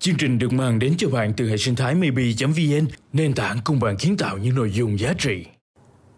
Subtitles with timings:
[0.00, 3.80] Chương trình được mang đến cho bạn từ hệ sinh thái maybe.vn, nền tảng cùng
[3.80, 5.44] bạn kiến tạo những nội dung giá trị.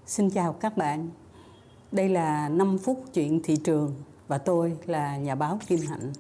[0.07, 1.09] Xin chào các bạn.
[1.93, 3.95] Đây là 5 phút chuyện thị trường
[4.29, 6.13] và tôi là nhà báo Kim Hạnh.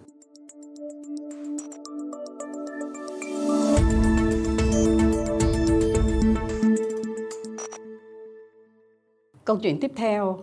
[9.44, 10.38] Câu chuyện tiếp theo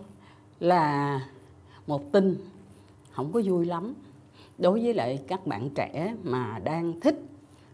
[0.60, 1.20] là
[1.86, 2.36] một tin
[3.12, 3.94] không có vui lắm
[4.60, 7.22] đối với lại các bạn trẻ mà đang thích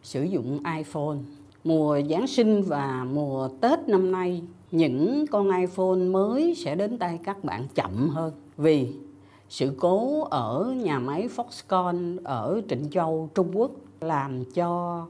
[0.03, 1.17] sử dụng iPhone.
[1.65, 7.19] Mùa Giáng sinh và mùa Tết năm nay, những con iPhone mới sẽ đến tay
[7.25, 8.89] các bạn chậm hơn vì
[9.49, 15.03] sự cố ở nhà máy Foxconn ở Trịnh Châu, Trung Quốc làm cho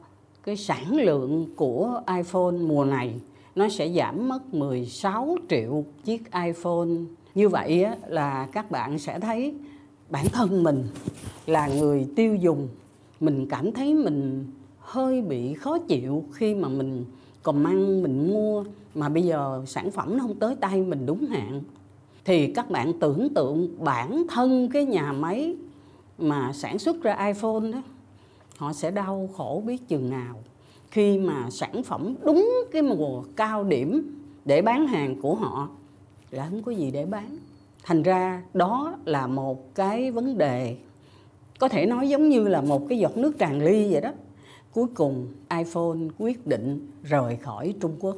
[0.45, 3.21] cái sản lượng của iPhone mùa này
[3.55, 6.89] nó sẽ giảm mất 16 triệu chiếc iPhone.
[7.35, 9.55] Như vậy là các bạn sẽ thấy
[10.11, 10.89] bản thân mình
[11.47, 12.69] là người tiêu dùng,
[13.21, 14.47] mình cảm thấy mình
[14.79, 17.05] hơi bị khó chịu khi mà mình
[17.43, 21.27] còn mang, mình mua, mà bây giờ sản phẩm nó không tới tay mình đúng
[21.27, 21.63] hạn.
[22.25, 25.57] Thì các bạn tưởng tượng bản thân cái nhà máy
[26.19, 27.83] mà sản xuất ra iPhone đó,
[28.57, 30.43] họ sẽ đau khổ biết chừng nào
[30.91, 35.69] khi mà sản phẩm đúng cái mùa cao điểm để bán hàng của họ
[36.31, 37.39] là không có gì để bán
[37.87, 40.77] thành ra đó là một cái vấn đề
[41.59, 44.13] có thể nói giống như là một cái giọt nước tràn ly vậy đó.
[44.73, 45.27] Cuối cùng
[45.59, 48.17] iPhone quyết định rời khỏi Trung Quốc.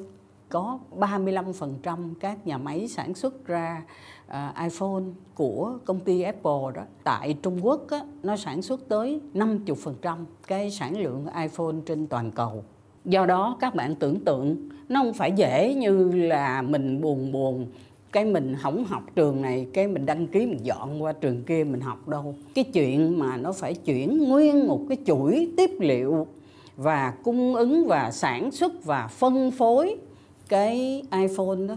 [0.48, 3.82] Có 35% các nhà máy sản xuất ra
[4.28, 5.02] uh, iPhone
[5.34, 6.82] của công ty Apple đó.
[7.04, 12.30] Tại Trung Quốc á, nó sản xuất tới 50% cái sản lượng iPhone trên toàn
[12.30, 12.64] cầu.
[13.04, 17.66] Do đó các bạn tưởng tượng nó không phải dễ như là mình buồn buồn
[18.12, 21.64] cái mình không học trường này, cái mình đăng ký mình dọn qua trường kia
[21.64, 26.26] mình học đâu cái chuyện mà nó phải chuyển nguyên một cái chuỗi tiếp liệu
[26.76, 29.96] và cung ứng và sản xuất và phân phối
[30.48, 31.76] cái iPhone đó,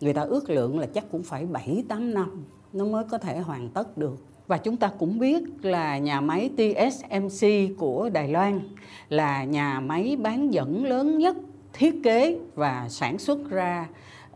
[0.00, 3.38] người ta ước lượng là chắc cũng phải 7 8 năm nó mới có thể
[3.38, 4.16] hoàn tất được.
[4.46, 8.60] Và chúng ta cũng biết là nhà máy TSMC của Đài Loan
[9.08, 11.36] là nhà máy bán dẫn lớn nhất
[11.72, 13.88] thiết kế và sản xuất ra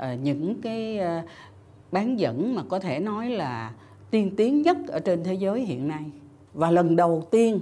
[0.02, 1.22] Ờ, những cái ờ,
[1.92, 3.72] bán dẫn mà có thể nói là
[4.10, 6.04] tiên tiến nhất ở trên thế giới hiện nay.
[6.54, 7.60] Và lần đầu tiên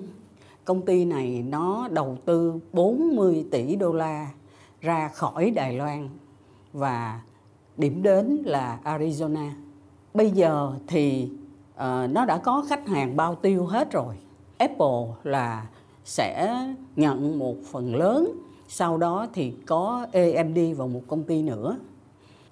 [0.65, 4.31] công ty này nó đầu tư 40 tỷ đô la
[4.81, 6.09] ra khỏi Đài Loan
[6.73, 7.21] và
[7.77, 9.51] điểm đến là Arizona.
[10.15, 11.29] Bây giờ thì
[11.75, 14.15] uh, nó đã có khách hàng bao tiêu hết rồi.
[14.59, 15.67] Apple là
[16.05, 16.59] sẽ
[16.97, 18.33] nhận một phần lớn,
[18.69, 21.79] sau đó thì có AMD và một công ty nữa.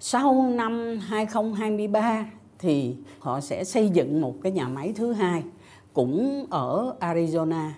[0.01, 2.25] Sau năm 2023
[2.59, 5.43] thì họ sẽ xây dựng một cái nhà máy thứ hai
[5.93, 7.69] cũng ở Arizona.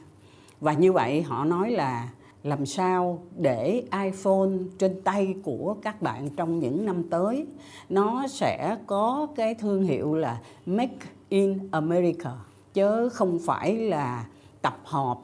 [0.59, 2.09] Và như vậy họ nói là
[2.43, 7.47] làm sao để iPhone trên tay của các bạn trong những năm tới
[7.89, 10.97] nó sẽ có cái thương hiệu là Make
[11.29, 12.31] in America
[12.73, 14.25] chứ không phải là
[14.61, 15.17] tập hợp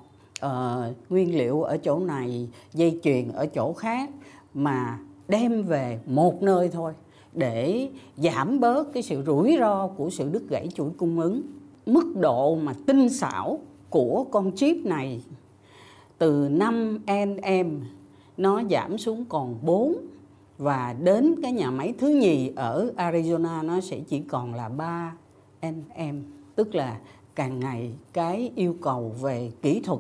[0.46, 4.10] uh, nguyên liệu ở chỗ này dây chuyền ở chỗ khác
[4.54, 6.94] mà đem về một nơi thôi
[7.34, 11.42] để giảm bớt cái sự rủi ro của sự đứt gãy chuỗi cung ứng.
[11.86, 15.22] Mức độ mà tinh xảo của con chip này
[16.18, 17.80] từ 5 nm
[18.38, 19.96] nó giảm xuống còn 4
[20.58, 25.14] và đến cái nhà máy thứ nhì ở Arizona nó sẽ chỉ còn là 3
[25.62, 26.22] nm
[26.56, 27.00] tức là
[27.36, 30.00] càng ngày cái yêu cầu về kỹ thuật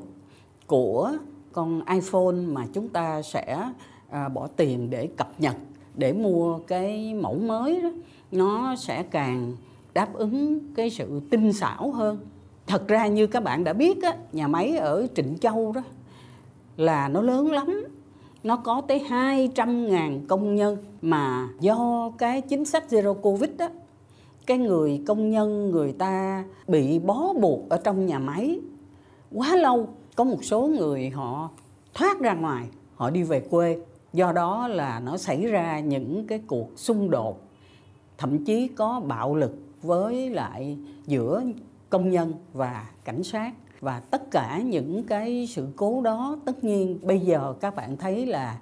[0.67, 1.11] của
[1.51, 3.71] con iPhone mà chúng ta sẽ
[4.09, 5.55] à, bỏ tiền để cập nhật
[5.95, 7.89] để mua cái mẫu mới đó
[8.31, 9.53] nó sẽ càng
[9.93, 12.17] đáp ứng cái sự tinh xảo hơn.
[12.67, 15.81] Thật ra như các bạn đã biết á, nhà máy ở Trịnh Châu đó
[16.77, 17.83] là nó lớn lắm.
[18.43, 23.67] Nó có tới 200.000 công nhân mà do cái chính sách Zero Covid đó
[24.45, 28.59] cái người công nhân người ta bị bó buộc ở trong nhà máy.
[29.31, 31.49] Quá lâu có một số người họ
[31.93, 33.79] thoát ra ngoài họ đi về quê
[34.17, 37.41] do đó là nó xảy ra những cái cuộc xung đột,
[38.17, 41.43] thậm chí có bạo lực với lại giữa
[41.89, 43.53] công nhân và cảnh sát.
[43.79, 48.25] Và tất cả những cái sự cố đó, tất nhiên bây giờ các bạn thấy
[48.25, 48.59] là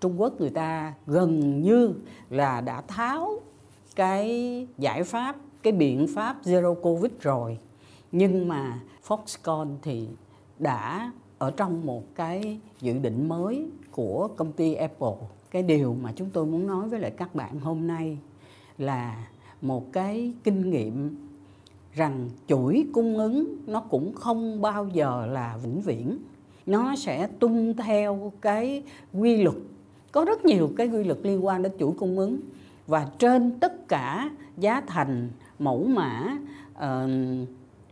[0.00, 1.94] Trung Quốc người ta gần như
[2.30, 3.40] là đã tháo
[3.96, 7.58] cái giải pháp, cái biện pháp zero covid rồi.
[8.12, 10.08] Nhưng mà Foxconn thì
[10.58, 15.14] đã ở trong một cái dự định mới của công ty Apple.
[15.50, 18.18] Cái điều mà chúng tôi muốn nói với lại các bạn hôm nay
[18.78, 19.28] là
[19.62, 21.16] một cái kinh nghiệm
[21.94, 26.18] rằng chuỗi cung ứng nó cũng không bao giờ là vĩnh viễn.
[26.66, 28.82] Nó sẽ tuân theo cái
[29.12, 29.56] quy luật.
[30.12, 32.40] Có rất nhiều cái quy luật liên quan đến chuỗi cung ứng.
[32.86, 36.38] Và trên tất cả giá thành mẫu mã
[36.78, 37.10] uh,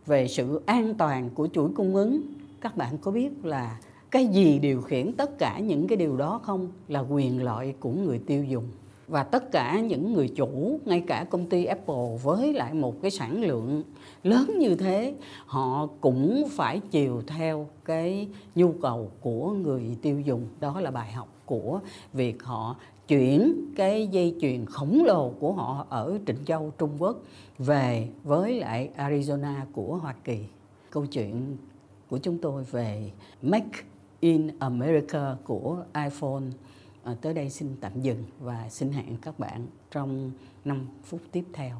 [0.06, 2.20] về sự an toàn của chuỗi cung ứng
[2.61, 3.79] các bạn có biết là
[4.11, 6.69] cái gì điều khiển tất cả những cái điều đó không?
[6.88, 8.64] Là quyền lợi của người tiêu dùng.
[9.08, 13.11] Và tất cả những người chủ, ngay cả công ty Apple với lại một cái
[13.11, 13.82] sản lượng
[14.23, 15.14] lớn như thế,
[15.47, 20.47] họ cũng phải chiều theo cái nhu cầu của người tiêu dùng.
[20.61, 21.81] Đó là bài học của
[22.12, 22.76] việc họ
[23.08, 27.17] chuyển cái dây chuyền khổng lồ của họ ở Trịnh Châu, Trung Quốc
[27.58, 30.38] về với lại Arizona của Hoa Kỳ.
[30.91, 31.56] Câu chuyện
[32.11, 33.11] của chúng tôi về
[33.43, 33.79] Make
[34.20, 36.44] in America của iPhone
[37.05, 40.31] à, tới đây xin tạm dừng và xin hẹn các bạn trong
[40.64, 41.76] 5 phút tiếp theo.